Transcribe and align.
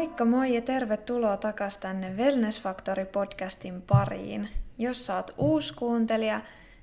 Moikka 0.00 0.24
moi 0.24 0.54
ja 0.54 0.62
tervetuloa 0.62 1.36
takas 1.36 1.76
tänne 1.76 2.16
Wellness 2.16 2.62
Factory 2.62 3.04
podcastin 3.04 3.82
pariin. 3.82 4.48
Jos 4.78 5.10
oot 5.10 5.34
uusi 5.38 5.74
kuuntelija, 5.74 6.40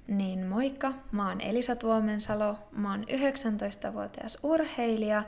niin 0.08 0.46
moikka, 0.46 0.94
mä 1.12 1.30
oon 1.30 1.42
Elisa 1.42 1.76
Tuomensalo, 1.76 2.56
mä 2.72 2.92
oon 2.92 3.04
19-vuotias 3.04 4.38
urheilija 4.44 5.24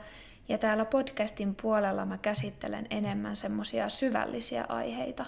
ja 0.48 0.58
täällä 0.58 0.84
podcastin 0.84 1.54
puolella 1.62 2.06
mä 2.06 2.18
käsittelen 2.18 2.86
enemmän 2.90 3.36
semmosia 3.36 3.88
syvällisiä 3.88 4.64
aiheita. 4.68 5.26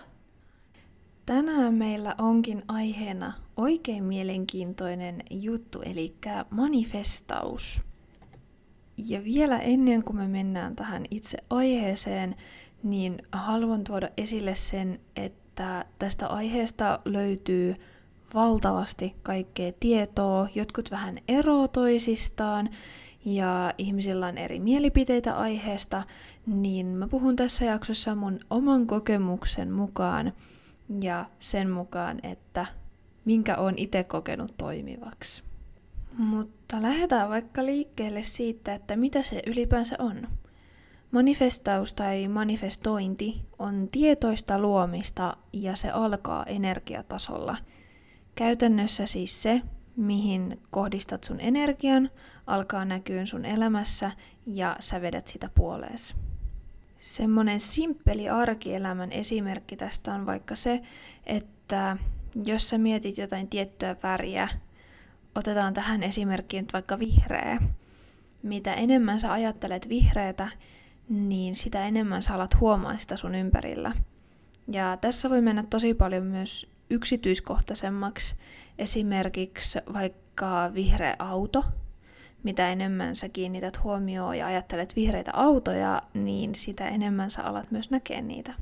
Tänään 1.26 1.74
meillä 1.74 2.14
onkin 2.18 2.62
aiheena 2.68 3.32
oikein 3.56 4.04
mielenkiintoinen 4.04 5.22
juttu, 5.30 5.82
eli 5.82 6.14
manifestaus. 6.50 7.80
Ja 8.96 9.24
vielä 9.24 9.58
ennen 9.58 10.04
kuin 10.04 10.16
me 10.16 10.28
mennään 10.28 10.76
tähän 10.76 11.04
itse 11.10 11.38
aiheeseen, 11.50 12.36
niin 12.82 13.22
haluan 13.32 13.84
tuoda 13.84 14.08
esille 14.16 14.54
sen, 14.54 15.00
että 15.16 15.84
tästä 15.98 16.26
aiheesta 16.28 17.00
löytyy 17.04 17.76
valtavasti 18.34 19.14
kaikkea 19.22 19.72
tietoa, 19.80 20.48
jotkut 20.54 20.90
vähän 20.90 21.18
eroa 21.28 21.68
toisistaan 21.68 22.70
ja 23.24 23.74
ihmisillä 23.78 24.26
on 24.26 24.38
eri 24.38 24.60
mielipiteitä 24.60 25.36
aiheesta, 25.36 26.02
niin 26.46 26.86
mä 26.86 27.08
puhun 27.08 27.36
tässä 27.36 27.64
jaksossa 27.64 28.14
mun 28.14 28.40
oman 28.50 28.86
kokemuksen 28.86 29.72
mukaan 29.72 30.32
ja 31.00 31.26
sen 31.38 31.70
mukaan, 31.70 32.20
että 32.22 32.66
minkä 33.24 33.56
on 33.56 33.74
itse 33.76 34.04
kokenut 34.04 34.54
toimivaksi. 34.56 35.51
Mutta 36.18 36.82
lähdetään 36.82 37.30
vaikka 37.30 37.64
liikkeelle 37.64 38.22
siitä, 38.22 38.74
että 38.74 38.96
mitä 38.96 39.22
se 39.22 39.42
ylipäänsä 39.46 39.96
on. 39.98 40.28
Manifestaus 41.10 41.94
tai 41.94 42.28
manifestointi 42.28 43.42
on 43.58 43.88
tietoista 43.92 44.58
luomista 44.58 45.36
ja 45.52 45.76
se 45.76 45.90
alkaa 45.90 46.44
energiatasolla. 46.44 47.56
Käytännössä 48.34 49.06
siis 49.06 49.42
se, 49.42 49.62
mihin 49.96 50.60
kohdistat 50.70 51.24
sun 51.24 51.40
energian, 51.40 52.10
alkaa 52.46 52.84
näkyä 52.84 53.26
sun 53.26 53.44
elämässä 53.44 54.10
ja 54.46 54.76
sä 54.80 55.00
vedät 55.00 55.28
sitä 55.28 55.50
puolees. 55.54 56.14
Semmonen 57.00 57.60
simppeli 57.60 58.28
arkielämän 58.28 59.12
esimerkki 59.12 59.76
tästä 59.76 60.14
on 60.14 60.26
vaikka 60.26 60.56
se, 60.56 60.80
että 61.26 61.96
jos 62.44 62.68
sä 62.68 62.78
mietit 62.78 63.18
jotain 63.18 63.48
tiettyä 63.48 63.96
väriä, 64.02 64.48
otetaan 65.34 65.74
tähän 65.74 66.02
esimerkkiin 66.02 66.66
vaikka 66.72 66.98
vihreä. 66.98 67.58
Mitä 68.42 68.74
enemmän 68.74 69.20
sä 69.20 69.32
ajattelet 69.32 69.88
vihreätä, 69.88 70.48
niin 71.08 71.56
sitä 71.56 71.86
enemmän 71.86 72.22
sä 72.22 72.34
alat 72.34 72.60
huomaa 72.60 72.98
sitä 72.98 73.16
sun 73.16 73.34
ympärillä. 73.34 73.92
Ja 74.68 74.98
tässä 75.00 75.30
voi 75.30 75.40
mennä 75.40 75.64
tosi 75.70 75.94
paljon 75.94 76.24
myös 76.24 76.66
yksityiskohtaisemmaksi. 76.90 78.36
Esimerkiksi 78.78 79.78
vaikka 79.92 80.70
vihreä 80.74 81.16
auto. 81.18 81.64
Mitä 82.42 82.68
enemmän 82.68 83.16
sä 83.16 83.28
kiinnität 83.28 83.82
huomioon 83.82 84.38
ja 84.38 84.46
ajattelet 84.46 84.96
vihreitä 84.96 85.30
autoja, 85.34 86.02
niin 86.14 86.54
sitä 86.54 86.88
enemmän 86.88 87.30
sä 87.30 87.42
alat 87.42 87.70
myös 87.70 87.90
näkee 87.90 88.22
niitä. 88.22 88.54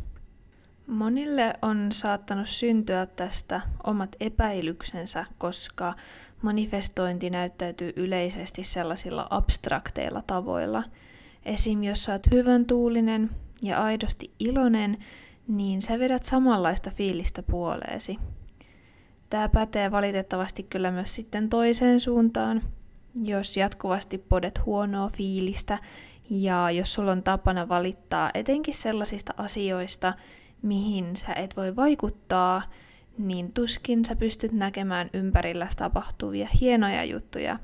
Monille 0.87 1.55
on 1.63 1.93
saattanut 1.93 2.49
syntyä 2.49 3.07
tästä 3.07 3.61
omat 3.85 4.17
epäilyksensä, 4.21 5.27
koska 5.39 5.95
manifestointi 6.43 7.31
näyttäytyy 7.31 7.93
yleisesti 7.97 8.65
sellaisilla 8.65 9.27
abstrakteilla 9.31 10.23
tavoilla. 10.27 10.83
Esim. 11.45 11.83
jos 11.83 12.05
sä 12.05 12.13
oot 12.13 12.23
hyvän 12.31 12.67
tuulinen 12.67 13.31
ja 13.63 13.83
aidosti 13.83 14.31
iloinen, 14.39 14.99
niin 15.49 15.83
sä 15.83 15.99
vedät 15.99 16.25
samanlaista 16.25 16.91
fiilistä 16.91 17.43
puoleesi. 17.43 18.19
Tämä 19.31 19.49
pätee 19.49 19.91
valitettavasti 19.91 20.63
kyllä 20.63 20.91
myös 20.91 21.15
sitten 21.15 21.49
toiseen 21.49 22.01
suuntaan. 22.01 22.63
Jos 23.23 23.57
jatkuvasti 23.57 24.19
podet 24.19 24.67
huonoa 24.67 25.09
fiilistä 25.09 25.79
ja 26.31 26.71
jos 26.71 26.93
sulla 26.95 27.13
on 27.13 27.23
tapana 27.23 27.69
valittaa 27.69 28.31
etenkin 28.35 28.75
sellaisista 28.75 29.35
asioista, 29.37 30.15
mihin 30.63 31.17
sä 31.17 31.33
et 31.33 31.57
voi 31.57 31.77
vaikuttaa, 31.77 32.63
niin 33.27 33.53
tuskin 33.53 34.05
sä 34.05 34.17
pystyt 34.17 34.53
näkemään 34.53 35.11
ympärillä 35.13 35.69
tapahtuvia 35.77 36.49
hienoja 36.61 37.05
juttuja. 37.05 37.59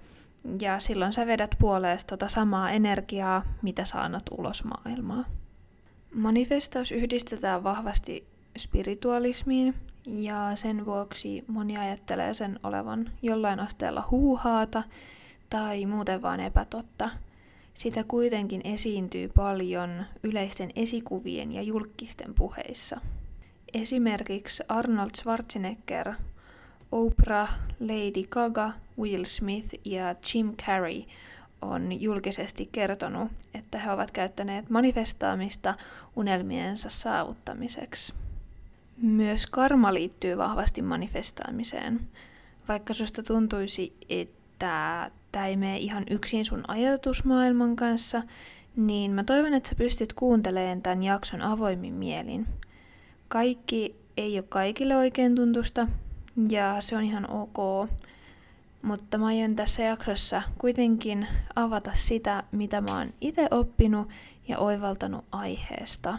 Ja 0.60 0.78
silloin 0.78 1.12
sä 1.12 1.26
vedät 1.26 1.50
puoleesta 1.58 2.08
tota 2.08 2.28
samaa 2.28 2.70
energiaa, 2.70 3.42
mitä 3.62 3.84
sä 3.84 4.02
annat 4.02 4.22
ulos 4.38 4.64
maailmaa. 4.64 5.24
Manifestaus 6.14 6.92
yhdistetään 6.92 7.64
vahvasti 7.64 8.26
spiritualismiin, 8.58 9.74
ja 10.06 10.50
sen 10.54 10.86
vuoksi 10.86 11.44
moni 11.46 11.76
ajattelee 11.76 12.34
sen 12.34 12.60
olevan 12.62 13.10
jollain 13.22 13.60
asteella 13.60 14.08
huuhaata 14.10 14.82
tai 15.50 15.86
muuten 15.86 16.22
vaan 16.22 16.40
epätotta. 16.40 17.10
Sitä 17.74 18.04
kuitenkin 18.04 18.60
esiintyy 18.64 19.28
paljon 19.28 20.04
yleisten 20.22 20.70
esikuvien 20.76 21.52
ja 21.52 21.62
julkisten 21.62 22.34
puheissa. 22.34 23.00
Esimerkiksi 23.82 24.62
Arnold 24.68 25.10
Schwarzenegger, 25.16 26.12
Oprah, 26.92 27.58
Lady 27.80 28.22
Gaga, 28.30 28.72
Will 28.98 29.24
Smith 29.24 29.74
ja 29.84 30.14
Jim 30.34 30.56
Carrey 30.56 31.02
on 31.62 32.00
julkisesti 32.00 32.68
kertonut, 32.72 33.28
että 33.54 33.78
he 33.78 33.92
ovat 33.92 34.10
käyttäneet 34.10 34.70
manifestaamista 34.70 35.74
unelmiensa 36.16 36.90
saavuttamiseksi. 36.90 38.14
Myös 38.96 39.46
karma 39.46 39.94
liittyy 39.94 40.38
vahvasti 40.38 40.82
manifestaamiseen. 40.82 42.00
Vaikka 42.68 42.94
susta 42.94 43.22
tuntuisi, 43.22 43.96
että 44.08 45.10
tämä 45.32 45.46
ei 45.46 45.56
mene 45.56 45.78
ihan 45.78 46.04
yksin 46.10 46.44
sun 46.44 46.64
ajatusmaailman 46.68 47.76
kanssa, 47.76 48.22
niin 48.76 49.10
mä 49.10 49.24
toivon, 49.24 49.54
että 49.54 49.68
sä 49.68 49.74
pystyt 49.74 50.12
kuuntelemaan 50.12 50.82
tämän 50.82 51.02
jakson 51.02 51.42
avoimin 51.42 51.94
mielin. 51.94 52.46
Kaikki 53.28 53.96
ei 54.16 54.38
ole 54.38 54.44
kaikille 54.48 54.96
oikein 54.96 55.34
tuntusta, 55.34 55.88
ja 56.48 56.76
se 56.80 56.96
on 56.96 57.02
ihan 57.04 57.30
ok. 57.30 57.88
Mutta 58.82 59.18
mä 59.18 59.26
aion 59.26 59.56
tässä 59.56 59.82
jaksossa 59.82 60.42
kuitenkin 60.58 61.26
avata 61.56 61.90
sitä, 61.94 62.42
mitä 62.52 62.80
mä 62.80 62.98
oon 62.98 63.14
itse 63.20 63.48
oppinut 63.50 64.08
ja 64.48 64.58
oivaltanut 64.58 65.24
aiheesta. 65.32 66.18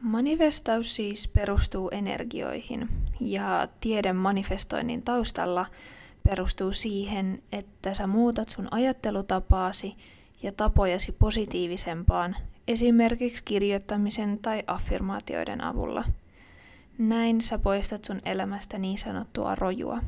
Manifestaus 0.00 0.96
siis 0.96 1.28
perustuu 1.28 1.88
energioihin 1.92 2.88
ja 3.20 3.68
tieden 3.80 4.16
manifestoinnin 4.16 5.02
taustalla 5.02 5.66
perustuu 6.28 6.72
siihen, 6.72 7.42
että 7.52 7.94
sä 7.94 8.06
muutat 8.06 8.48
sun 8.48 8.68
ajattelutapaasi 8.70 9.96
ja 10.42 10.52
tapojasi 10.52 11.12
positiivisempaan 11.12 12.36
esimerkiksi 12.68 13.42
kirjoittamisen 13.44 14.38
tai 14.38 14.62
affirmaatioiden 14.66 15.64
avulla. 15.64 16.04
Näin 16.98 17.40
sä 17.40 17.58
poistat 17.58 18.04
sun 18.04 18.20
elämästä 18.24 18.78
niin 18.78 18.98
sanottua 18.98 19.54
rojua. 19.54 20.02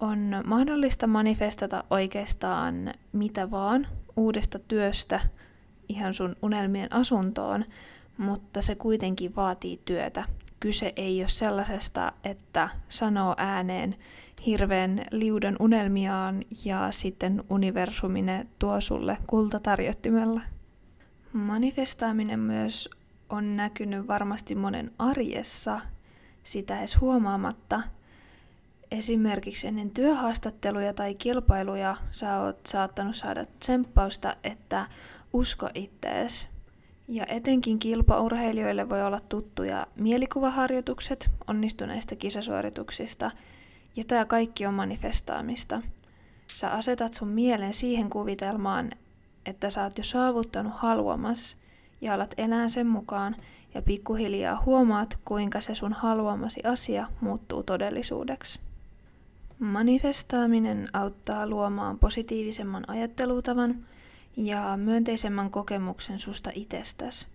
On 0.00 0.42
mahdollista 0.44 1.06
manifestata 1.06 1.84
oikeastaan 1.90 2.92
mitä 3.12 3.50
vaan 3.50 3.86
uudesta 4.16 4.58
työstä 4.58 5.20
ihan 5.88 6.14
sun 6.14 6.36
unelmien 6.42 6.92
asuntoon, 6.92 7.64
mutta 8.18 8.62
se 8.62 8.74
kuitenkin 8.74 9.36
vaatii 9.36 9.80
työtä. 9.84 10.24
Kyse 10.60 10.92
ei 10.96 11.20
ole 11.22 11.28
sellaisesta, 11.28 12.12
että 12.24 12.68
sanoo 12.88 13.34
ääneen 13.38 13.96
hirveän 14.46 15.04
liudan 15.10 15.56
unelmiaan 15.60 16.42
ja 16.64 16.88
sitten 16.90 17.44
universumine 17.50 18.46
tuo 18.58 18.80
sulle 18.80 19.18
kultatarjottimella. 19.26 20.40
Manifestaaminen 21.32 22.40
myös 22.40 22.90
on 23.28 23.56
näkynyt 23.56 24.08
varmasti 24.08 24.54
monen 24.54 24.90
arjessa 24.98 25.80
sitä 26.42 26.78
edes 26.78 27.00
huomaamatta. 27.00 27.82
Esimerkiksi 28.90 29.66
ennen 29.66 29.90
työhaastatteluja 29.90 30.94
tai 30.94 31.14
kilpailuja 31.14 31.96
sä 32.10 32.40
oot 32.40 32.66
saattanut 32.66 33.16
saada 33.16 33.46
tsemppausta, 33.60 34.36
että 34.44 34.86
usko 35.32 35.70
ittees. 35.74 36.48
Ja 37.08 37.26
etenkin 37.28 37.78
kilpaurheilijoille 37.78 38.88
voi 38.88 39.02
olla 39.02 39.20
tuttuja 39.20 39.86
mielikuvaharjoitukset 39.96 41.30
onnistuneista 41.46 42.16
kisasuorituksista, 42.16 43.30
ja 43.96 44.04
tämä 44.04 44.24
kaikki 44.24 44.66
on 44.66 44.74
manifestaamista. 44.74 45.82
Sä 46.54 46.70
asetat 46.70 47.14
sun 47.14 47.28
mielen 47.28 47.74
siihen 47.74 48.10
kuvitelmaan, 48.10 48.90
että 49.46 49.70
sä 49.70 49.82
oot 49.82 49.98
jo 49.98 50.04
saavuttanut 50.04 50.72
haluamas 50.76 51.56
ja 52.00 52.14
alat 52.14 52.34
elää 52.38 52.68
sen 52.68 52.86
mukaan 52.86 53.36
ja 53.74 53.82
pikkuhiljaa 53.82 54.62
huomaat, 54.66 55.18
kuinka 55.24 55.60
se 55.60 55.74
sun 55.74 55.92
haluamasi 55.92 56.60
asia 56.64 57.06
muuttuu 57.20 57.62
todellisuudeksi. 57.62 58.60
Manifestaaminen 59.58 60.88
auttaa 60.92 61.46
luomaan 61.46 61.98
positiivisemman 61.98 62.84
ajattelutavan 62.90 63.86
ja 64.36 64.76
myönteisemmän 64.76 65.50
kokemuksen 65.50 66.18
susta 66.18 66.50
itsestäsi. 66.54 67.26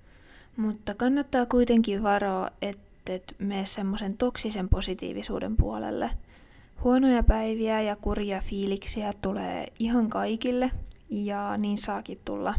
Mutta 0.57 0.93
kannattaa 0.93 1.45
kuitenkin 1.45 2.03
varoa, 2.03 2.49
et 2.61 3.35
mene 3.37 3.65
semmoisen 3.65 4.17
toksisen 4.17 4.69
positiivisuuden 4.69 5.57
puolelle. 5.57 6.09
Huonoja 6.83 7.23
päiviä 7.23 7.81
ja 7.81 7.95
kurja 7.95 8.41
fiiliksiä 8.41 9.13
tulee 9.21 9.67
ihan 9.79 10.09
kaikille, 10.09 10.71
ja 11.09 11.57
niin 11.57 11.77
saakin 11.77 12.19
tulla. 12.25 12.55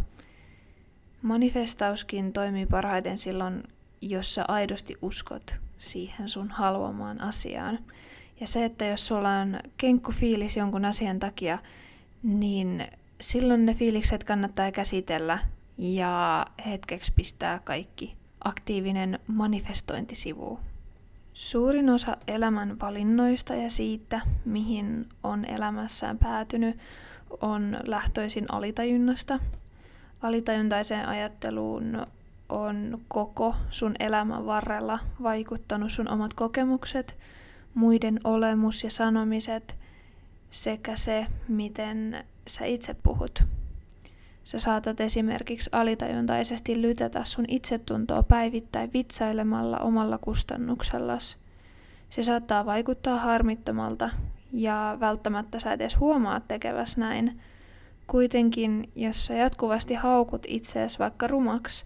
Manifestauskin 1.23 2.33
toimii 2.33 2.67
parhaiten 2.67 3.19
silloin, 3.19 3.63
jos 4.01 4.35
sä 4.35 4.45
aidosti 4.49 4.97
uskot 5.03 5.61
siihen 5.79 6.29
sun 6.29 6.51
haluamaan 6.51 7.21
asiaan. 7.21 7.79
Ja 8.41 8.47
se, 8.47 8.65
että 8.65 8.85
jos 8.85 9.07
sulla 9.07 9.31
on 9.31 9.61
kenkku 9.77 10.13
fiilis 10.13 10.57
jonkun 10.57 10.85
asian 10.85 11.19
takia, 11.19 11.59
niin 12.23 12.87
silloin 13.21 13.67
ne 13.67 13.75
fiilikset 13.75 14.25
kannattaa 14.25 14.73
käsitellä 14.73 15.39
ja 15.79 16.47
hetkeksi 16.67 17.13
pistää 17.13 17.59
kaikki 17.59 18.17
aktiivinen 18.45 19.19
manifestointisivu. 19.27 20.61
Suurin 21.33 21.91
osa 21.91 22.17
elämän 22.29 22.81
valinnoista 22.81 23.55
ja 23.55 23.71
siitä, 23.71 24.21
mihin 24.45 25.09
on 25.23 25.45
elämässään 25.45 26.19
päätynyt, 26.19 26.79
on 27.41 27.77
lähtöisin 27.85 28.47
alitajunnasta. 28.53 29.39
Alitajuntaiseen 30.23 31.09
ajatteluun 31.09 32.07
on 32.49 33.01
koko 33.09 33.55
sun 33.71 33.95
elämän 34.01 34.47
varrella 34.47 34.99
vaikuttanut 35.23 35.93
sun 35.93 36.11
omat 36.11 36.35
kokemukset, 36.35 37.17
muiden 37.75 38.21
olemus 38.25 38.85
ja 38.85 38.91
sanomiset 38.91 39.77
sekä 40.51 40.97
se, 40.97 41.27
miten 41.49 42.25
sä 42.49 42.65
itse 42.65 42.95
puhut. 42.95 43.45
Sä 44.45 44.59
saatat 44.59 45.01
esimerkiksi 45.01 45.71
alitajuntaisesti 45.73 46.83
lytätä 46.83 47.25
sun 47.25 47.45
itsetuntoa 47.49 48.23
päivittäin 48.23 48.91
vitsailemalla 48.93 49.79
omalla 49.79 50.19
kustannuksellas. 50.19 51.37
Se 52.11 52.23
saattaa 52.23 52.67
vaikuttaa 52.67 53.19
harmittomalta 53.19 54.11
ja 54.53 54.97
välttämättä 55.01 55.59
sä 55.59 55.73
edes 55.73 56.01
huomaat 56.01 56.49
tekeväs 56.49 56.97
näin. 56.97 57.41
Kuitenkin, 58.07 58.91
jos 58.97 59.27
sä 59.27 59.35
jatkuvasti 59.35 59.95
haukut 59.95 60.43
itseäsi 60.49 60.99
vaikka 60.99 61.27
rumaksi, 61.27 61.85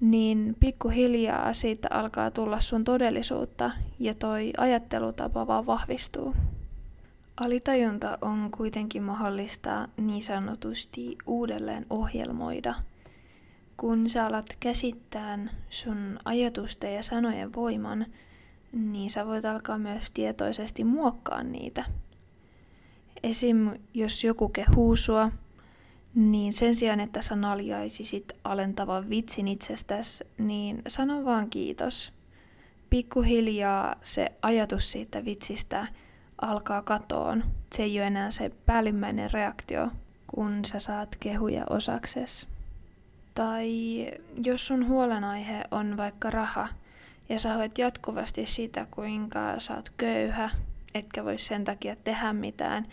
niin 0.00 0.56
pikkuhiljaa 0.60 1.52
siitä 1.52 1.88
alkaa 1.90 2.30
tulla 2.30 2.60
sun 2.60 2.84
todellisuutta 2.84 3.70
ja 3.98 4.14
toi 4.14 4.52
ajattelutapa 4.56 5.46
vaan 5.46 5.66
vahvistuu. 5.66 6.34
Alitajunta 7.36 8.18
on 8.20 8.50
kuitenkin 8.56 9.02
mahdollista 9.02 9.88
niin 9.96 10.22
sanotusti 10.22 11.18
uudelleen 11.26 11.86
ohjelmoida. 11.90 12.74
Kun 13.76 14.08
sä 14.08 14.26
alat 14.26 14.46
käsittää 14.60 15.38
sun 15.70 16.18
ajatusten 16.24 16.94
ja 16.94 17.02
sanojen 17.02 17.54
voiman, 17.54 18.06
niin 18.72 19.10
sä 19.10 19.26
voit 19.26 19.44
alkaa 19.44 19.78
myös 19.78 20.10
tietoisesti 20.10 20.84
muokkaa 20.84 21.42
niitä. 21.42 21.84
Esim. 23.22 23.70
jos 23.94 24.24
joku 24.24 24.48
kehuu 24.48 24.96
sua, 24.96 25.30
niin 26.14 26.52
sen 26.52 26.74
sijaan, 26.74 27.00
että 27.00 27.22
sä 27.22 27.36
naljaisisit 27.36 28.32
alentavan 28.44 29.10
vitsin 29.10 29.48
itsestäsi, 29.48 30.24
niin 30.38 30.82
sano 30.88 31.24
vaan 31.24 31.50
kiitos. 31.50 32.12
Pikkuhiljaa 32.90 33.96
se 34.04 34.32
ajatus 34.42 34.92
siitä 34.92 35.24
vitsistä 35.24 35.86
alkaa 36.42 36.82
katoon. 36.82 37.44
Se 37.72 37.82
ei 37.82 37.98
ole 37.98 38.06
enää 38.06 38.30
se 38.30 38.50
päällimmäinen 38.66 39.30
reaktio, 39.30 39.88
kun 40.26 40.64
sä 40.64 40.78
saat 40.78 41.16
kehuja 41.20 41.64
osakses. 41.70 42.48
Tai 43.34 43.70
jos 44.44 44.66
sun 44.66 44.88
huolenaihe 44.88 45.64
on 45.70 45.96
vaikka 45.96 46.30
raha, 46.30 46.68
ja 47.28 47.38
sä 47.38 47.54
hoit 47.54 47.78
jatkuvasti 47.78 48.46
sitä, 48.46 48.86
kuinka 48.90 49.60
sä 49.60 49.74
oot 49.74 49.92
köyhä, 49.96 50.50
etkä 50.94 51.24
voi 51.24 51.38
sen 51.38 51.64
takia 51.64 51.96
tehdä 51.96 52.32
mitään, 52.32 52.86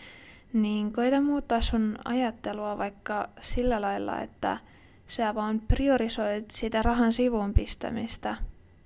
niin 0.52 0.92
koita 0.92 1.20
muuttaa 1.20 1.60
sun 1.60 1.98
ajattelua 2.04 2.78
vaikka 2.78 3.28
sillä 3.40 3.80
lailla, 3.80 4.20
että 4.20 4.58
sä 5.06 5.34
vaan 5.34 5.60
priorisoit 5.60 6.50
sitä 6.50 6.82
rahan 6.82 7.12
sivuun 7.12 7.54
pistämistä 7.54 8.36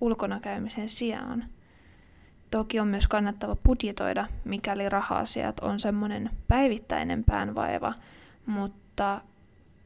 ulkona 0.00 0.40
käymisen 0.40 0.88
sijaan. 0.88 1.44
Toki 2.50 2.80
on 2.80 2.88
myös 2.88 3.06
kannattava 3.06 3.56
budjetoida, 3.56 4.26
mikäli 4.44 4.88
raha-asiat 4.88 5.60
on 5.60 5.80
semmoinen 5.80 6.30
päivittäinen 6.48 7.24
päänvaiva, 7.24 7.94
mutta 8.46 9.20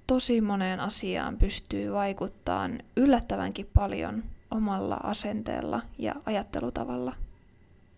tosi 0.06 0.40
moneen 0.40 0.80
asiaan 0.80 1.36
pystyy 1.36 1.92
vaikuttamaan 1.92 2.78
yllättävänkin 2.96 3.70
paljon 3.74 4.24
omalla 4.50 5.00
asenteella 5.02 5.82
ja 5.98 6.14
ajattelutavalla. 6.26 7.14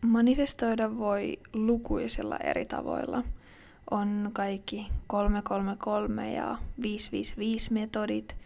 Manifestoida 0.00 0.98
voi 0.98 1.38
lukuisilla 1.52 2.36
eri 2.36 2.64
tavoilla. 2.64 3.22
On 3.90 4.30
kaikki 4.32 4.88
333 5.06 6.32
ja 6.32 6.58
555 6.82 7.72
metodit, 7.72 8.36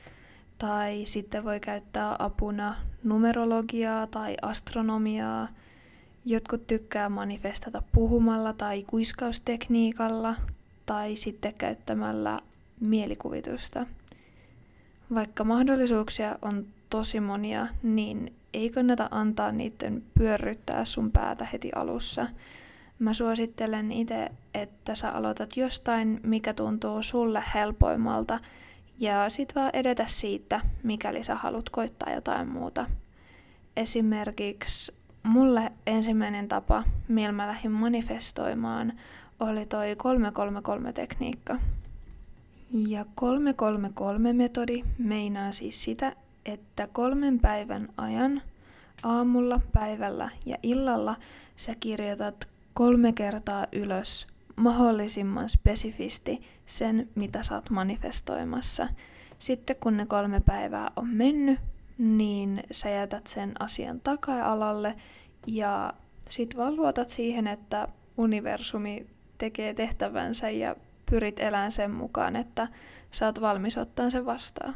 tai 0.58 1.02
sitten 1.06 1.44
voi 1.44 1.60
käyttää 1.60 2.16
apuna 2.18 2.74
numerologiaa 3.04 4.06
tai 4.06 4.36
astronomiaa. 4.42 5.48
Jotkut 6.28 6.67
tykkää 6.67 7.08
manifestata 7.08 7.82
puhumalla 7.93 8.52
tai 8.52 8.82
kuiskaustekniikalla 8.87 10.34
tai 10.87 11.17
sitten 11.17 11.55
käyttämällä 11.55 12.40
mielikuvitusta. 12.81 13.87
Vaikka 15.14 15.44
mahdollisuuksia 15.44 16.38
on 16.43 16.67
tosi 16.90 17.20
monia, 17.20 17.67
niin 17.82 18.32
ei 18.55 18.70
kannata 18.70 19.08
antaa 19.11 19.52
niiden 19.52 20.02
pyörryttää 20.19 20.84
sun 20.84 21.12
päätä 21.12 21.44
heti 21.52 21.70
alussa. 21.75 22.26
Mä 22.99 23.12
suosittelen 23.12 23.93
itse, 23.93 24.28
että 24.55 24.94
sä 24.94 25.11
aloitat 25.11 25.56
jostain, 25.56 26.20
mikä 26.23 26.55
tuntuu 26.55 27.02
sulle 27.02 27.43
helpoimmalta, 27.55 28.38
ja 28.99 29.31
sit 29.31 29.55
vaan 29.55 29.70
edetä 29.73 30.05
siitä, 30.08 30.61
mikäli 30.82 31.25
sä 31.25 31.34
haluat 31.34 31.70
koittaa 31.70 32.14
jotain 32.14 32.49
muuta. 32.49 32.87
Esimerkiksi 33.76 34.93
mulle 35.26 35.73
ensimmäinen 35.87 36.49
tapa, 36.49 36.85
millä 37.09 37.33
mä 37.33 37.47
lähdin 37.47 37.71
manifestoimaan, 37.71 38.92
oli 39.40 39.66
toi 39.66 39.95
333-tekniikka. 39.95 41.59
Ja 42.71 43.02
333-metodi 43.02 44.85
meinaa 44.99 45.52
siis 45.52 45.85
sitä, 45.85 46.12
että 46.47 46.88
kolmen 46.92 47.40
päivän 47.40 47.88
ajan 47.97 48.42
aamulla, 49.02 49.61
päivällä 49.73 50.30
ja 50.47 50.56
illalla 50.62 51.16
sä 51.56 51.75
kirjoitat 51.80 52.49
kolme 52.75 53.12
kertaa 53.12 53.66
ylös 53.73 54.26
mahdollisimman 54.56 55.49
spesifisti 55.49 56.42
sen, 56.66 57.09
mitä 57.14 57.42
sä 57.42 57.54
oot 57.54 57.71
manifestoimassa. 57.71 58.88
Sitten 59.38 59.76
kun 59.80 59.97
ne 59.97 60.06
kolme 60.06 60.40
päivää 60.40 60.90
on 60.97 61.09
mennyt, 61.09 61.61
niin 61.99 62.62
sä 62.71 62.88
jätät 62.91 63.26
sen 63.26 63.53
asian 63.59 64.00
taka-alalle 64.00 64.97
ja 65.47 65.93
sit 66.29 66.57
vaan 66.57 66.76
luotat 66.76 67.11
siihen, 67.11 67.47
että 67.47 67.88
universumi 68.17 69.07
tekee 69.38 69.75
tehtävänsä 69.75 70.50
ja 70.50 70.76
pyrit 71.11 71.41
elämään 71.41 71.73
sen 71.73 71.91
mukaan, 71.91 72.37
että 72.37 72.69
sä 73.11 73.26
oot 73.26 73.41
valmis 73.41 73.79
ottaa 73.79 74.11
sen 74.11 74.26
vastaan. 74.26 74.75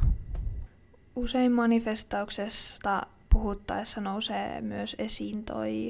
Usein 1.15 1.51
manifestauksesta 1.51 3.01
puhuttaessa 3.29 4.01
nousee 4.01 4.61
myös 4.61 4.95
esiin 4.99 5.45
toi 5.45 5.89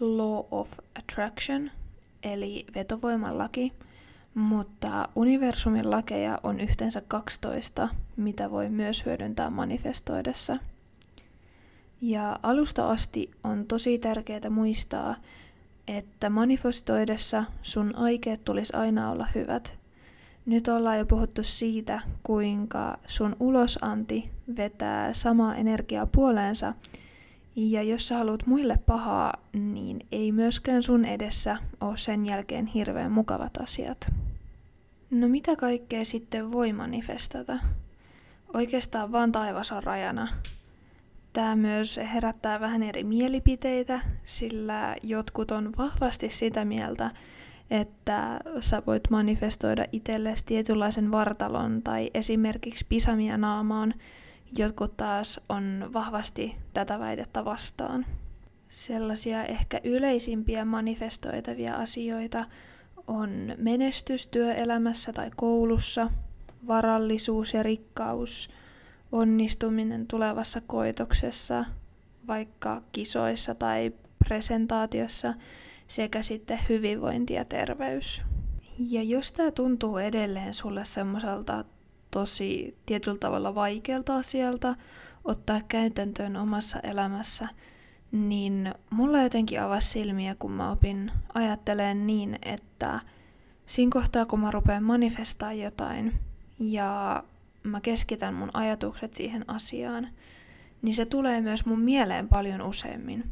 Law 0.00 0.44
of 0.50 0.72
Attraction, 0.98 1.70
eli 2.22 2.66
vetovoiman 2.74 3.38
laki, 3.38 3.72
mutta 4.38 5.08
universumin 5.16 5.90
lakeja 5.90 6.40
on 6.42 6.60
yhteensä 6.60 7.02
12, 7.08 7.88
mitä 8.16 8.50
voi 8.50 8.68
myös 8.68 9.06
hyödyntää 9.06 9.50
manifestoidessa. 9.50 10.56
Ja 12.00 12.38
alusta 12.42 12.90
asti 12.90 13.30
on 13.44 13.66
tosi 13.66 13.98
tärkeää 13.98 14.50
muistaa, 14.50 15.16
että 15.88 16.30
manifestoidessa 16.30 17.44
sun 17.62 17.96
aikeet 17.96 18.44
tulisi 18.44 18.76
aina 18.76 19.10
olla 19.10 19.26
hyvät– 19.34 19.72
nyt 20.48 20.68
ollaan 20.68 20.98
jo 20.98 21.06
puhuttu 21.06 21.42
siitä, 21.44 22.00
kuinka 22.22 22.98
sun 23.06 23.36
ulosanti 23.40 24.30
vetää 24.56 25.12
samaa 25.12 25.54
energiaa 25.56 26.06
puoleensa. 26.06 26.74
Ja 27.56 27.82
jos 27.82 28.08
sä 28.08 28.16
haluat 28.16 28.46
muille 28.46 28.78
pahaa, 28.86 29.32
niin 29.52 30.06
ei 30.12 30.32
myöskään 30.32 30.82
sun 30.82 31.04
edessä 31.04 31.56
ole 31.80 31.96
sen 31.96 32.26
jälkeen 32.26 32.66
hirveän 32.66 33.12
mukavat 33.12 33.56
asiat. 33.56 34.12
No 35.10 35.28
mitä 35.28 35.56
kaikkea 35.56 36.04
sitten 36.04 36.52
voi 36.52 36.72
manifestata? 36.72 37.58
Oikeastaan 38.54 39.12
vaan 39.12 39.32
taivas 39.32 39.72
on 39.72 39.82
rajana. 39.82 40.28
Tämä 41.32 41.56
myös 41.56 42.00
herättää 42.12 42.60
vähän 42.60 42.82
eri 42.82 43.04
mielipiteitä, 43.04 44.00
sillä 44.24 44.96
jotkut 45.02 45.50
on 45.50 45.72
vahvasti 45.78 46.30
sitä 46.30 46.64
mieltä, 46.64 47.10
että 47.70 48.40
sä 48.60 48.82
voit 48.86 49.10
manifestoida 49.10 49.84
itsellesi 49.92 50.46
tietynlaisen 50.46 51.12
vartalon 51.12 51.82
tai 51.82 52.10
esimerkiksi 52.14 52.86
pisamia 52.88 53.36
naamaan, 53.36 53.94
jotkut 54.58 54.96
taas 54.96 55.40
on 55.48 55.90
vahvasti 55.92 56.56
tätä 56.74 56.98
väitettä 56.98 57.44
vastaan. 57.44 58.06
Sellaisia 58.68 59.44
ehkä 59.44 59.80
yleisimpiä 59.84 60.64
manifestoitavia 60.64 61.74
asioita 61.74 62.44
on 63.08 63.54
menestys 63.56 64.26
työelämässä 64.26 65.12
tai 65.12 65.30
koulussa, 65.36 66.10
varallisuus 66.66 67.54
ja 67.54 67.62
rikkaus, 67.62 68.50
onnistuminen 69.12 70.06
tulevassa 70.06 70.60
koitoksessa, 70.66 71.64
vaikka 72.26 72.82
kisoissa 72.92 73.54
tai 73.54 73.92
presentaatiossa, 74.18 75.34
sekä 75.88 76.22
sitten 76.22 76.58
hyvinvointi 76.68 77.34
ja 77.34 77.44
terveys. 77.44 78.22
Ja 78.78 79.02
jos 79.02 79.32
tämä 79.32 79.50
tuntuu 79.50 79.98
edelleen 79.98 80.54
sulle 80.54 80.84
semmoiselta 80.84 81.64
tosi 82.10 82.76
tietyllä 82.86 83.18
tavalla 83.18 83.54
vaikealta 83.54 84.16
asialta 84.16 84.74
ottaa 85.24 85.60
käytäntöön 85.68 86.36
omassa 86.36 86.80
elämässä, 86.80 87.48
niin 88.12 88.74
mulla 88.90 89.22
jotenkin 89.22 89.62
avasi 89.62 89.88
silmiä, 89.88 90.34
kun 90.34 90.52
mä 90.52 90.70
opin 90.70 91.10
ajattelemaan 91.34 92.06
niin, 92.06 92.38
että 92.42 93.00
siinä 93.66 93.90
kohtaa, 93.92 94.26
kun 94.26 94.40
mä 94.40 94.50
rupean 94.50 94.84
manifestaa 94.84 95.52
jotain 95.52 96.14
ja 96.58 97.22
mä 97.62 97.80
keskitän 97.80 98.34
mun 98.34 98.50
ajatukset 98.54 99.14
siihen 99.14 99.44
asiaan, 99.48 100.08
niin 100.82 100.94
se 100.94 101.04
tulee 101.04 101.40
myös 101.40 101.66
mun 101.66 101.80
mieleen 101.80 102.28
paljon 102.28 102.62
useammin. 102.62 103.24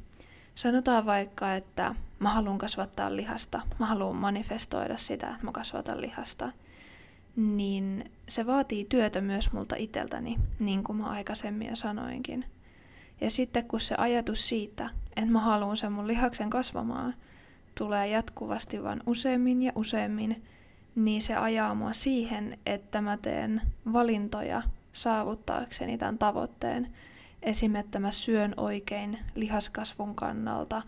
Sanotaan 0.55 1.07
vaikka, 1.07 1.55
että 1.55 1.95
mä 2.19 2.29
haluan 2.29 2.59
kasvattaa 2.59 3.17
lihasta, 3.17 3.61
mä 3.79 3.87
haluan 3.87 4.17
manifestoida 4.17 4.97
sitä, 4.97 5.29
että 5.29 5.45
mä 5.45 5.53
kasvatan 5.53 6.01
lihasta, 6.01 6.53
niin 7.37 8.11
se 8.29 8.47
vaatii 8.47 8.87
työtä 8.89 9.21
myös 9.21 9.53
multa 9.53 9.77
iteltäni, 9.79 10.39
niin 10.59 10.85
kuin 10.85 10.97
mä 10.97 11.07
aikaisemmin 11.07 11.69
jo 11.69 11.77
sanoinkin. 11.77 12.45
Ja 13.21 13.31
sitten 13.31 13.65
kun 13.65 13.81
se 13.81 13.95
ajatus 13.99 14.49
siitä, 14.49 14.91
että 15.17 15.31
mä 15.31 15.41
haluan 15.41 15.77
sen 15.77 15.93
mun 15.93 16.07
lihaksen 16.07 16.51
kasvamaan, 16.51 17.15
tulee 17.79 18.09
jatkuvasti 18.09 18.83
vaan 18.83 19.01
useammin 19.07 19.63
ja 19.63 19.73
useammin, 19.75 20.43
niin 20.95 21.23
se 21.23 21.37
ajaa 21.37 21.75
mua 21.75 21.93
siihen, 21.93 22.59
että 22.67 23.01
mä 23.01 23.17
teen 23.17 23.63
valintoja 23.93 24.63
saavuttaakseni 24.93 25.99
tämän 25.99 26.19
tavoitteen. 26.19 26.93
Esimerkiksi 27.43 27.87
että 27.87 27.99
mä 27.99 28.11
syön 28.11 28.55
oikein 28.57 29.19
lihaskasvun 29.35 30.15
kannalta, 30.15 30.83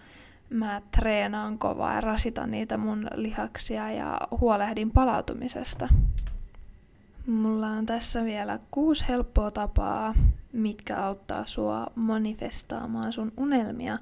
mä 0.50 0.82
treenaan 0.96 1.58
kovaa 1.58 1.94
ja 1.94 2.00
rasitan 2.00 2.50
niitä 2.50 2.76
mun 2.76 3.08
lihaksia 3.14 3.90
ja 3.92 4.20
huolehdin 4.40 4.90
palautumisesta. 4.90 5.88
Mulla 7.28 7.66
on 7.66 7.86
tässä 7.86 8.24
vielä 8.24 8.58
kuusi 8.70 9.04
helppoa 9.08 9.50
tapaa, 9.50 10.14
mitkä 10.52 10.96
auttaa 10.96 11.46
sua 11.46 11.86
manifestaamaan 11.94 13.12
sun 13.12 13.32
unelmia. 13.36 13.98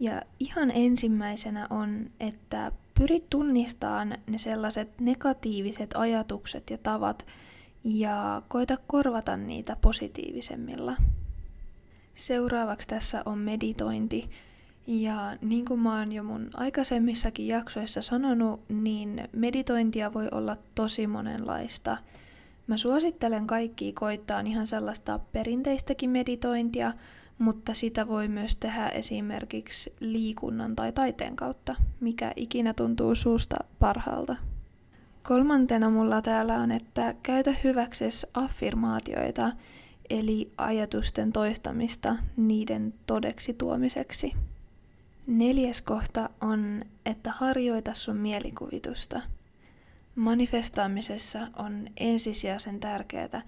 Ja 0.00 0.22
ihan 0.40 0.70
ensimmäisenä 0.70 1.66
on, 1.70 2.10
että 2.20 2.72
pyrit 2.98 3.30
tunnistamaan 3.30 4.18
ne 4.26 4.38
sellaiset 4.38 5.00
negatiiviset 5.00 5.90
ajatukset 5.94 6.70
ja 6.70 6.78
tavat 6.78 7.26
ja 7.84 8.42
koita 8.48 8.76
korvata 8.86 9.36
niitä 9.36 9.76
positiivisemmilla. 9.80 10.96
Seuraavaksi 12.14 12.88
tässä 12.88 13.22
on 13.26 13.38
meditointi. 13.38 14.30
Ja 14.86 15.36
niin 15.40 15.64
kuin 15.64 15.80
mä 15.80 15.98
oon 15.98 16.12
jo 16.12 16.22
mun 16.22 16.50
aikaisemmissakin 16.54 17.48
jaksoissa 17.48 18.02
sanonut, 18.02 18.60
niin 18.68 19.28
meditointia 19.32 20.14
voi 20.14 20.28
olla 20.32 20.56
tosi 20.74 21.06
monenlaista– 21.06 21.96
Mä 22.68 22.76
suosittelen 22.76 23.46
kaikki 23.46 23.92
koittaa 23.92 24.40
ihan 24.40 24.66
sellaista 24.66 25.20
perinteistäkin 25.32 26.10
meditointia, 26.10 26.92
mutta 27.38 27.74
sitä 27.74 28.08
voi 28.08 28.28
myös 28.28 28.56
tehdä 28.56 28.88
esimerkiksi 28.88 29.94
liikunnan 30.00 30.76
tai 30.76 30.92
taiteen 30.92 31.36
kautta, 31.36 31.74
mikä 32.00 32.32
ikinä 32.36 32.74
tuntuu 32.74 33.14
suusta 33.14 33.56
parhaalta. 33.78 34.36
Kolmantena 35.22 35.90
mulla 35.90 36.22
täällä 36.22 36.54
on, 36.54 36.70
että 36.70 37.14
käytä 37.22 37.54
hyväksesi 37.64 38.26
affirmaatioita, 38.34 39.52
eli 40.10 40.52
ajatusten 40.58 41.32
toistamista 41.32 42.16
niiden 42.36 42.94
todeksi 43.06 43.54
tuomiseksi. 43.54 44.32
Neljäs 45.26 45.82
kohta 45.82 46.30
on, 46.40 46.82
että 47.06 47.32
harjoita 47.32 47.94
sun 47.94 48.16
mielikuvitusta– 48.16 49.20
Manifestaamisessa 50.18 51.38
on 51.56 51.86
ensisijaisen 51.96 52.80
tärkeää, 52.80 53.42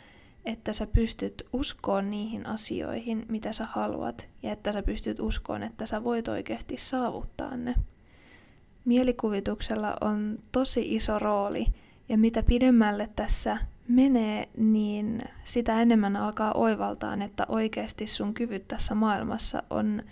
että 0.44 0.72
sä 0.72 0.86
pystyt 0.86 1.42
uskoon 1.52 2.10
niihin 2.10 2.46
asioihin, 2.46 3.26
mitä 3.28 3.52
sä 3.52 3.66
haluat, 3.66 4.28
ja 4.42 4.52
että 4.52 4.72
sä 4.72 4.82
pystyt 4.82 5.20
uskoon, 5.20 5.62
että 5.62 5.86
sä 5.86 6.04
voit 6.04 6.28
oikeasti 6.28 6.76
saavuttaa 6.78 7.56
ne. 7.56 7.74
Mielikuvituksella 8.84 9.96
on 10.00 10.38
tosi 10.52 10.94
iso 10.94 11.18
rooli, 11.18 11.66
ja 12.08 12.18
mitä 12.18 12.42
pidemmälle 12.42 13.10
tässä 13.16 13.58
menee, 13.88 14.48
niin 14.56 15.22
sitä 15.44 15.82
enemmän 15.82 16.16
alkaa 16.16 16.52
oivaltaa, 16.52 17.14
että 17.24 17.46
oikeasti 17.48 18.06
sun 18.06 18.34
kyvyt 18.34 18.68
tässä 18.68 18.94
maailmassa 18.94 19.62
on 19.70 20.02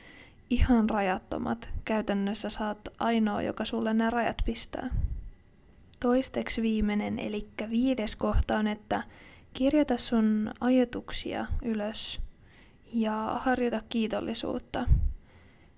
ihan 0.50 0.90
rajattomat. 0.90 1.68
Käytännössä 1.84 2.48
saat 2.48 2.88
ainoa, 2.98 3.42
joka 3.42 3.64
sulle 3.64 3.94
nämä 3.94 4.10
rajat 4.10 4.36
pistää. 4.44 4.90
Toisteksi 6.00 6.62
viimeinen, 6.62 7.18
eli 7.18 7.48
viides 7.70 8.16
kohta 8.16 8.58
on, 8.58 8.66
että 8.66 9.02
kirjoita 9.54 9.98
sun 9.98 10.50
ajatuksia 10.60 11.46
ylös 11.62 12.20
ja 12.92 13.40
harjoita 13.40 13.80
kiitollisuutta. 13.88 14.84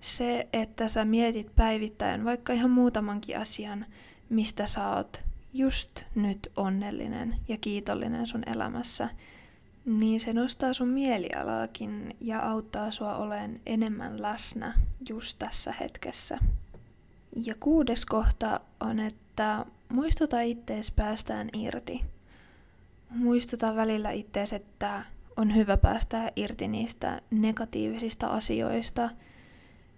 Se, 0.01 0.47
että 0.53 0.89
sä 0.89 1.05
mietit 1.05 1.55
päivittäin 1.55 2.25
vaikka 2.25 2.53
ihan 2.53 2.71
muutamankin 2.71 3.39
asian, 3.39 3.85
mistä 4.29 4.67
sä 4.67 4.89
oot 4.89 5.21
just 5.53 6.03
nyt 6.15 6.51
onnellinen 6.55 7.35
ja 7.47 7.57
kiitollinen 7.57 8.27
sun 8.27 8.43
elämässä, 8.45 9.09
niin 9.85 10.19
se 10.19 10.33
nostaa 10.33 10.73
sun 10.73 10.87
mielialaakin 10.87 12.15
ja 12.19 12.39
auttaa 12.39 12.91
sua 12.91 13.15
olemaan 13.15 13.59
enemmän 13.65 14.21
läsnä 14.21 14.73
just 15.09 15.39
tässä 15.39 15.73
hetkessä. 15.79 16.37
Ja 17.45 17.55
kuudes 17.59 18.05
kohta 18.05 18.59
on, 18.79 18.99
että 18.99 19.65
muistuta 19.91 20.41
ittees 20.41 20.91
päästään 20.91 21.49
irti. 21.53 22.01
Muistuta 23.09 23.75
välillä 23.75 24.11
ittees, 24.11 24.53
että 24.53 25.05
on 25.37 25.55
hyvä 25.55 25.77
päästää 25.77 26.29
irti 26.35 26.67
niistä 26.67 27.21
negatiivisista 27.31 28.27
asioista. 28.27 29.09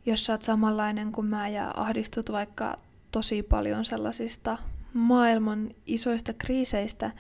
Jos 0.05 0.25
sä 0.25 0.33
oot 0.33 0.43
samanlainen 0.43 1.12
kuin 1.12 1.27
mä 1.27 1.50
ja 1.50 1.73
ahdistut 1.75 2.31
vaikka 2.31 2.79
tosi 3.12 3.43
paljon 3.43 3.85
sellaisista 3.85 4.57
maailman 4.93 5.71
isoista 5.85 6.33
kriiseistä, 6.33 7.12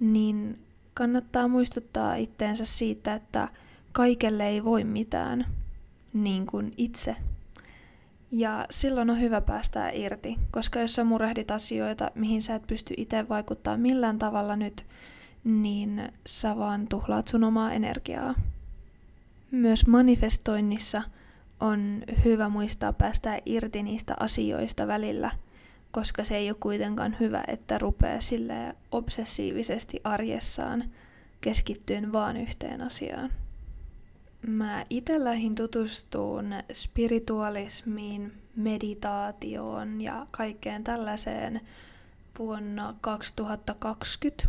niin 0.00 0.58
kannattaa 0.94 1.48
muistuttaa 1.48 2.14
itteensä 2.14 2.64
siitä, 2.64 3.14
että 3.14 3.48
kaikelle 3.92 4.48
ei 4.48 4.64
voi 4.64 4.84
mitään, 4.84 5.46
niin 6.12 6.46
kuin 6.46 6.72
itse 6.76 7.16
ja 8.36 8.66
silloin 8.70 9.10
on 9.10 9.20
hyvä 9.20 9.40
päästää 9.40 9.90
irti, 9.90 10.36
koska 10.50 10.80
jos 10.80 10.94
sä 10.94 11.04
murehdit 11.04 11.50
asioita, 11.50 12.10
mihin 12.14 12.42
sä 12.42 12.54
et 12.54 12.66
pysty 12.66 12.94
itse 12.96 13.28
vaikuttaa 13.28 13.76
millään 13.76 14.18
tavalla 14.18 14.56
nyt, 14.56 14.86
niin 15.44 16.12
sä 16.26 16.56
vaan 16.56 16.88
tuhlaat 16.88 17.28
sun 17.28 17.44
omaa 17.44 17.72
energiaa. 17.72 18.34
Myös 19.50 19.86
manifestoinnissa 19.86 21.02
on 21.60 22.02
hyvä 22.24 22.48
muistaa 22.48 22.92
päästää 22.92 23.38
irti 23.46 23.82
niistä 23.82 24.14
asioista 24.20 24.86
välillä, 24.86 25.30
koska 25.90 26.24
se 26.24 26.36
ei 26.36 26.50
ole 26.50 26.56
kuitenkaan 26.60 27.16
hyvä, 27.20 27.44
että 27.48 27.78
rupeaa 27.78 28.20
sille 28.20 28.76
obsessiivisesti 28.92 30.00
arjessaan 30.04 30.84
keskittyen 31.40 32.12
vaan 32.12 32.36
yhteen 32.36 32.82
asiaan. 32.82 33.30
Mä 34.46 34.84
itse 34.90 35.24
lähdin 35.24 35.54
tutustuun 35.54 36.54
spiritualismiin, 36.72 38.32
meditaatioon 38.56 40.00
ja 40.00 40.26
kaikkeen 40.30 40.84
tällaiseen 40.84 41.60
vuonna 42.38 42.94
2020, 43.00 44.48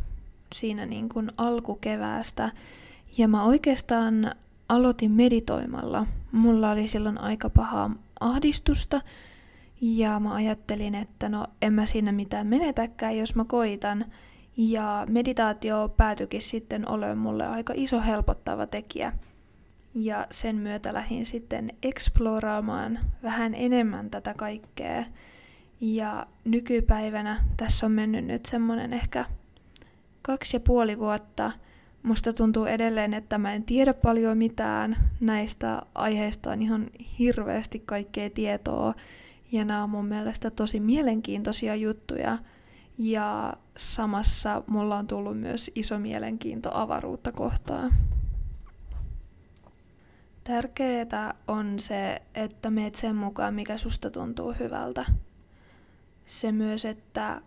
siinä 0.53 0.85
niin 0.85 1.09
kuin 1.09 1.31
alkukeväästä. 1.37 2.51
Ja 3.17 3.27
mä 3.27 3.43
oikeastaan 3.43 4.31
aloitin 4.69 5.11
meditoimalla. 5.11 6.07
Mulla 6.31 6.71
oli 6.71 6.87
silloin 6.87 7.17
aika 7.17 7.49
pahaa 7.49 7.91
ahdistusta 8.19 9.01
ja 9.81 10.19
mä 10.19 10.33
ajattelin, 10.33 10.95
että 10.95 11.29
no 11.29 11.47
en 11.61 11.73
mä 11.73 11.85
siinä 11.85 12.11
mitään 12.11 12.47
menetäkään, 12.47 13.17
jos 13.17 13.35
mä 13.35 13.45
koitan. 13.45 14.05
Ja 14.57 15.05
meditaatio 15.09 15.89
päätyikin 15.97 16.41
sitten 16.41 16.89
olemaan 16.89 17.17
mulle 17.17 17.47
aika 17.47 17.73
iso 17.75 18.01
helpottava 18.01 18.67
tekijä– 18.67 19.13
ja 19.95 20.27
sen 20.31 20.55
myötä 20.55 20.93
lähdin 20.93 21.25
sitten 21.25 21.71
eksploraamaan 21.83 22.99
vähän 23.23 23.55
enemmän 23.55 24.09
tätä 24.09 24.33
kaikkea. 24.33 25.03
Ja 25.81 26.27
nykypäivänä 26.43 27.43
tässä 27.57 27.85
on 27.85 27.91
mennyt 27.91 28.25
nyt 28.25 28.45
semmonen 28.45 28.93
ehkä 28.93 29.25
kaksi 30.21 30.55
ja 30.55 30.59
puoli 30.59 30.99
vuotta, 30.99 31.51
Musta 32.05 32.33
tuntuu 32.33 32.65
edelleen, 32.65 33.13
että 33.13 33.37
mä 33.37 33.53
en 33.53 33.63
tiedä 33.63 33.93
paljon 33.93 34.37
mitään. 34.37 34.97
Näistä 35.19 35.81
aiheista 35.95 36.51
on 36.51 36.61
ihan 36.61 36.87
hirveästi 37.19 37.79
kaikkea 37.79 38.29
tietoa. 38.29 38.93
Ja 39.51 39.65
nämä 39.65 39.83
on 39.83 39.89
mun 39.89 40.05
mielestä 40.05 40.51
tosi 40.51 40.79
mielenkiintoisia 40.79 41.75
juttuja. 41.75 42.37
Ja 42.97 43.53
samassa 43.77 44.63
mulla 44.67 44.97
on 44.97 45.07
tullut 45.07 45.39
myös 45.39 45.71
iso 45.75 45.99
mielenkiinto 45.99 46.69
avaruutta 46.73 47.31
kohtaan. 47.31 47.91
Tärkeää 50.47 51.33
on 51.47 51.79
se, 51.79 52.21
että 52.35 52.69
meet 52.69 52.95
sen 52.95 53.15
mukaan, 53.15 53.53
mikä 53.53 53.77
susta 53.77 54.11
tuntuu 54.11 54.53
hyvältä. 54.59 55.05
Se 56.25 56.51
myös, 56.51 56.85
että 56.85 57.41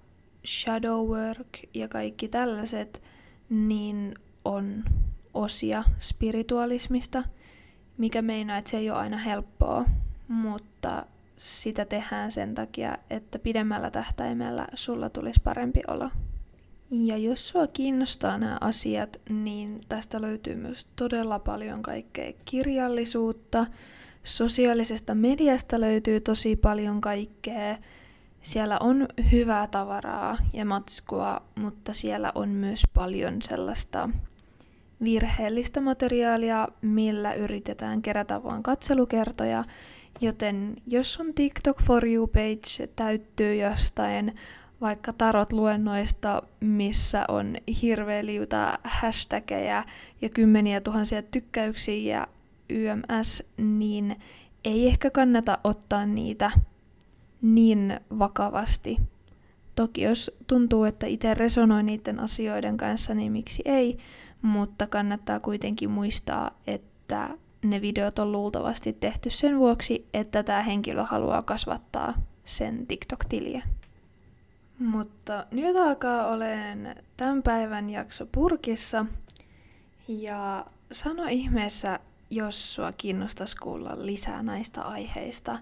shadow 0.47 1.09
work 1.09 1.49
ja 1.75 1.89
kaikki 1.89 2.29
tällaiset, 2.29 3.03
niin 3.51 4.15
on 4.45 4.85
osia 5.35 5.85
spiritualismista, 6.01 7.23
mikä 7.99 8.23
meinaa, 8.23 8.57
että 8.57 8.71
se 8.71 8.77
ei 8.77 8.91
ole 8.91 8.99
aina 8.99 9.19
helppoa, 9.19 9.85
mutta 10.29 11.07
sitä 11.37 11.85
tehdään 11.85 12.33
sen 12.33 12.55
takia, 12.55 12.99
että 13.11 13.39
pidemmällä 13.39 13.91
tähtäimellä 13.91 14.67
sulla 14.75 15.11
tulisi 15.11 15.41
parempi 15.45 15.81
olo. 15.89 16.11
Ja 16.91 17.17
jos 17.17 17.49
sua 17.49 17.67
kiinnostaa 17.67 18.39
nämä 18.39 18.59
asiat, 18.61 19.21
niin 19.31 19.81
tästä 19.89 20.21
löytyy 20.21 20.55
myös 20.55 20.87
todella 20.97 21.39
paljon 21.39 21.83
kaikkea 21.83 22.33
kirjallisuutta. 22.45 23.67
Sosiaalisesta 24.25 25.15
mediasta 25.15 25.81
löytyy 25.81 26.21
tosi 26.21 26.57
paljon 26.57 27.01
kaikkea. 27.01 27.79
Siellä 28.43 28.77
on 28.81 29.09
hyvää 29.33 29.67
tavaraa 29.67 30.37
ja 30.53 30.65
matskua, 30.65 31.43
mutta 31.59 31.95
siellä 31.95 32.33
on 32.35 32.49
myös 32.49 32.83
paljon 32.95 33.43
sellaista 33.43 34.09
virheellistä 35.03 35.81
materiaalia, 35.81 36.69
millä 36.81 37.35
yritetään 37.35 38.03
kerätä 38.03 38.43
vain 38.43 38.63
katselukertoja. 38.63 39.65
Joten 40.21 40.77
jos 40.87 41.21
on 41.21 41.35
TikTok 41.35 41.83
for 41.83 42.07
you 42.07 42.27
page 42.27 42.87
täyttyy 42.97 43.55
jostain 43.55 44.35
vaikka 44.81 45.13
tarot-luennoista, 45.13 46.43
missä 46.61 47.25
on 47.29 47.57
hirveä 47.83 48.27
liuta 48.27 48.79
hashtageja 48.85 49.85
ja 50.23 50.29
kymmeniä 50.29 50.81
tuhansia 50.81 51.23
tykkäyksiä 51.23 52.17
ja 52.17 52.27
YMS, 52.71 53.43
niin 53.57 54.17
ei 54.65 54.87
ehkä 54.87 55.11
kannata 55.11 55.59
ottaa 55.65 56.07
niitä 56.07 56.51
niin 57.43 58.01
vakavasti. 58.19 58.97
Toki 59.75 60.03
jos 60.03 60.31
tuntuu, 60.47 60.85
että 60.85 61.07
itse 61.07 61.35
resonoi 61.35 61.83
niiden 61.83 62.21
asioiden 62.21 62.77
kanssa, 62.77 63.15
niin 63.15 63.33
miksi 63.33 63.63
ei, 63.65 63.99
mutta 64.43 64.87
kannattaa 64.87 65.41
kuitenkin 65.41 65.91
muistaa, 65.91 66.51
että 66.67 67.37
ne 67.65 67.81
videot 67.81 68.19
on 68.19 68.33
luultavasti 68.33 68.93
tehty 68.93 69.31
sen 69.31 69.59
vuoksi, 69.59 70.09
että 70.15 70.43
tämä 70.43 70.63
henkilö 70.63 71.05
haluaa 71.05 71.43
kasvattaa 71.43 72.15
sen 72.45 72.87
TikTok-tiliä. 72.87 73.63
Mutta 74.79 75.47
nyt 75.51 75.77
alkaa 75.77 76.27
olen 76.27 76.97
tämän 77.17 77.43
päivän 77.43 77.91
jakso 77.91 78.27
purkissa. 78.33 79.07
Ja 80.09 80.67
sano 80.93 81.25
ihmeessä, 81.29 82.01
jos 82.31 82.75
sua 82.75 82.93
kiinnostaisi 82.93 83.57
kuulla 83.57 83.91
lisää 83.99 84.43
näistä 84.43 84.83
aiheista, 84.83 85.59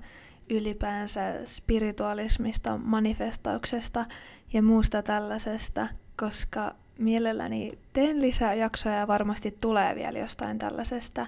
ylipäänsä 0.51 1.21
spiritualismista, 1.47 2.79
manifestauksesta 2.79 4.05
ja 4.53 4.63
muusta 4.63 5.03
tällaisesta, 5.03 5.89
koska 6.17 6.75
mielelläni 6.99 7.79
teen 7.93 8.23
lisää 8.23 8.55
jaksoja 8.55 8.95
ja 8.95 9.07
varmasti 9.07 9.59
tulee 9.61 9.95
vielä 9.95 10.19
jostain 10.19 10.59
tällaisesta 10.59 11.27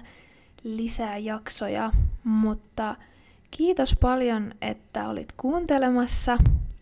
lisää 0.63 1.17
jaksoja, 1.17 1.91
mutta 2.23 2.95
kiitos 3.51 3.95
paljon, 4.01 4.53
että 4.61 5.09
olit 5.09 5.31
kuuntelemassa. 5.37 6.37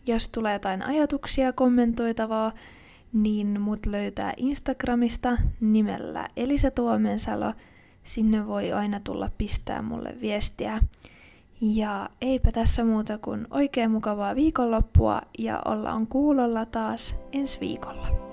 Jos 0.08 0.28
tulee 0.28 0.52
jotain 0.52 0.82
ajatuksia, 0.82 1.52
kommentoitavaa, 1.52 2.52
niin 3.12 3.60
mut 3.60 3.86
löytää 3.86 4.32
Instagramista 4.36 5.36
nimellä 5.60 6.28
Elisa 6.36 6.70
Tuomensalo. 6.70 7.52
Sinne 8.02 8.46
voi 8.46 8.72
aina 8.72 9.00
tulla 9.00 9.30
pistää 9.38 9.82
mulle 9.82 10.14
viestiä. 10.20 10.80
Ja 11.60 12.10
eipä 12.20 12.52
tässä 12.52 12.84
muuta 12.84 13.18
kuin 13.18 13.46
oikein 13.50 13.90
mukavaa 13.90 14.34
viikonloppua 14.34 15.22
ja 15.38 15.62
ollaan 15.64 16.06
kuulolla 16.06 16.64
taas 16.66 17.14
ensi 17.32 17.60
viikolla. 17.60 18.27